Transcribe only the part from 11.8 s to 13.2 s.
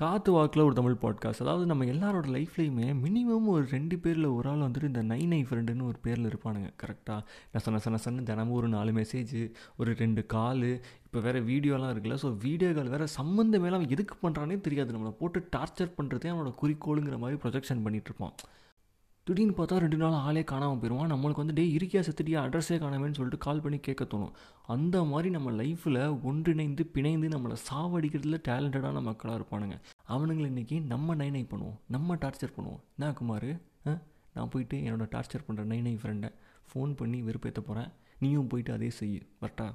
இருக்குல்ல so video call வேறு